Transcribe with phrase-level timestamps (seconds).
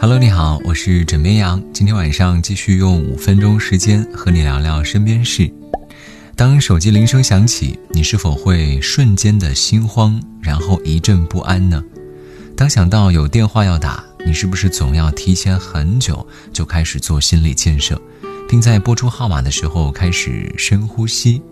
[0.00, 1.60] Hello，你好，我是枕边羊。
[1.72, 5.52] 今天晚上继续用五分钟时间和你聊聊身边事。
[6.36, 11.82] 当手机铃声响起，你是否会瞬间的心慌，然后一阵不安呢？
[12.56, 18.00] 当想到有电话要打，你是不是总要提前很久就开始做心理建设，
[18.48, 21.42] 并在拨出号码的时候开始深呼吸？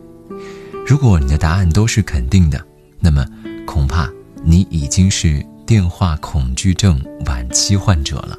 [0.86, 2.64] 如果你的答案都是肯定的，
[3.00, 3.26] 那么
[3.66, 4.08] 恐怕
[4.44, 5.44] 你已经是。
[5.66, 6.96] 电话恐惧症
[7.26, 8.38] 晚期患者了。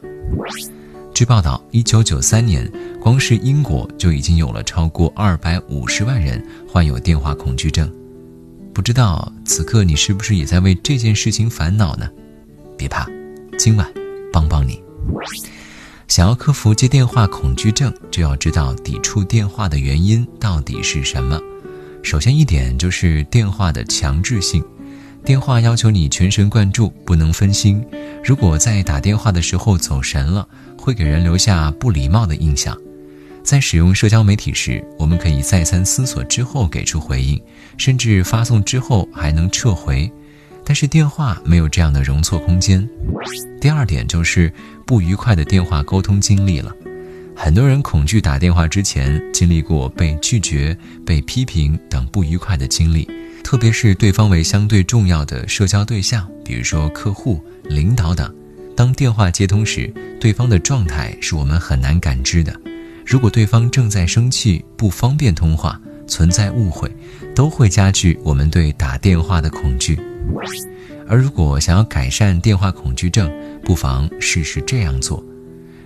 [1.13, 7.91] 据报道，一九九三年，光是英国就已经有了超过二百五十万人患有电话恐惧症。
[8.73, 12.09] 不知道此刻你是不是也在为这件事情烦恼呢？
[12.77, 13.05] 别怕，
[13.59, 13.85] 今晚
[14.31, 14.81] 帮帮你。
[16.07, 21.37] 想要克服接电话恐惧症，就要知道抵触电话的原因到底是什么。
[22.03, 24.63] 首先一点就是电话的强制性。
[25.27, 27.85] 电话要求你全神贯注，不能分心。
[28.23, 32.73] 如果在打电话的时候走神了，会给人留下不礼貌的印象。
[33.43, 37.37] 在使用社交媒体时，我们可以再三思索之后给出回应，
[37.77, 40.09] 甚至发送之后还能撤回。
[40.63, 42.87] 但是电话没有这样的容错空间。
[43.59, 44.49] 第二点就是
[44.85, 46.73] 不愉快的电话沟通经历了。
[47.35, 50.75] 很多人恐惧打电话之前经历过被拒绝、
[51.05, 53.05] 被批评等不愉快的经历。
[53.47, 58.29] 特别是对方为相对重要的社交对象，比如说客户、领导等，
[58.75, 62.53] 当电话接通时，对方的状态是我们很难感知的。
[63.05, 66.93] 如果对方正在生气、不方便通话、存在误会，
[67.33, 69.97] 都会加剧我们对打电话的恐惧。
[71.07, 73.31] 而如果想要改善电话恐惧症，
[73.63, 75.23] 不妨试试这样做：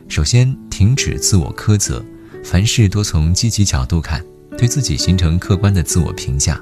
[0.10, 2.04] 首先，停止自我苛责，
[2.44, 4.26] 凡事多从积极角度看，
[4.58, 6.60] 对自己形成客观的自我评价。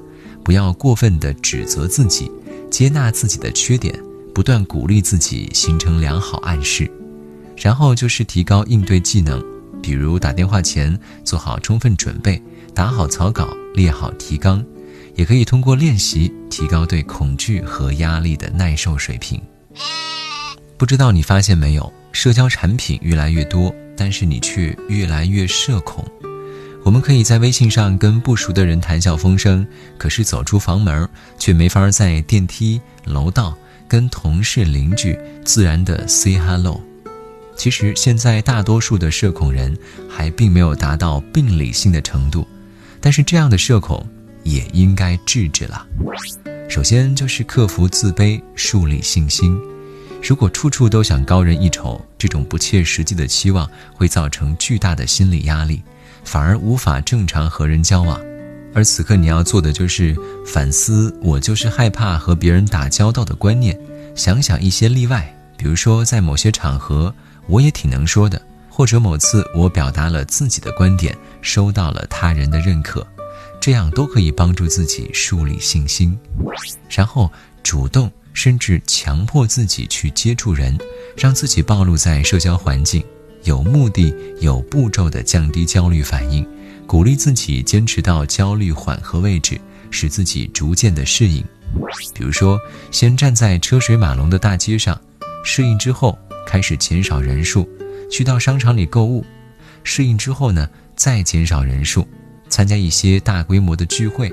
[0.49, 2.31] 不要过分的指责自己，
[2.71, 3.93] 接纳自己的缺点，
[4.33, 6.89] 不断鼓励自己，形成良好暗示。
[7.55, 9.39] 然后就是提高应对技能，
[9.79, 12.41] 比如打电话前做好充分准备，
[12.73, 14.65] 打好草稿，列好提纲。
[15.13, 19.39] 也可以通过练习提高对恐惧和压力的耐受水平。
[20.77, 26.03] 不知道你发现没有，社交产品越来越多，但是你却越来越社恐。
[26.83, 29.65] 我们可以在微信上跟不熟的人谈笑风生，
[29.97, 31.07] 可是走出房门
[31.37, 33.55] 却没法在电梯、楼道
[33.87, 36.81] 跟同事、邻居自然的 say hello。
[37.55, 39.77] 其实现在大多数的社恐人
[40.09, 42.47] 还并没有达到病理性的程度，
[43.01, 44.03] 但是这样的社恐
[44.43, 45.85] 也应该制止了。
[46.69, 49.59] 首先就是克服自卑，树立信心。
[50.23, 55.83] 如果处处都想高人一筹，这种不切实际的期望会造成巨大的心理压力。
[56.23, 58.19] 反而无法正常和人交往，
[58.73, 60.15] 而此刻你要做的就是
[60.45, 63.79] 反思：我就是害怕和别人打交道的观念。
[64.15, 67.13] 想想一些例外，比如说在某些场合
[67.47, 73.05] 我也挺能说的，或者某次我表达了自己的观点，收到了他人的认可，
[73.59, 76.17] 这样都可以帮助自己树立信心。
[76.89, 77.31] 然后
[77.63, 80.77] 主动甚至强迫自己去接触人，
[81.17, 83.03] 让自己暴露在社交环境。
[83.43, 86.45] 有目的、有步骤地降低焦虑反应，
[86.85, 91.43] 鼓励自己坚持到焦虑缓和位置，使自己逐渐地适应。
[92.13, 92.59] 比如说，
[92.91, 94.99] 先站在车水马龙的大街上，
[95.43, 97.63] 适应之后开始减少人数；
[98.11, 99.23] 去到商场里购物，
[99.83, 102.03] 适应之后呢，再减少人数；
[102.49, 104.31] 参加一些大规模的聚会，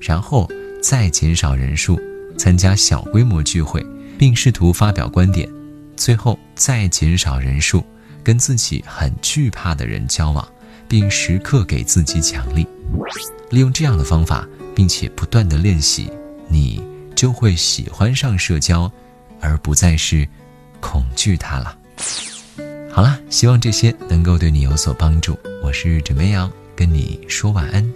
[0.00, 0.48] 然后
[0.82, 1.96] 再减少人数；
[2.36, 3.84] 参加小规模聚会，
[4.18, 5.48] 并试图发表观点，
[5.96, 7.82] 最后再减少人数。
[8.22, 10.46] 跟自己很惧怕的人交往，
[10.88, 12.66] 并时刻给自己奖励，
[13.50, 16.10] 利用这样的方法，并且不断的练习，
[16.48, 16.82] 你
[17.14, 18.90] 就会喜欢上社交，
[19.40, 20.26] 而不再是
[20.80, 21.76] 恐惧它了。
[22.90, 25.38] 好了，希望这些能够对你有所帮助。
[25.62, 27.92] 我是枕边羊，跟你说晚安，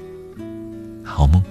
[1.05, 1.43] 好梦。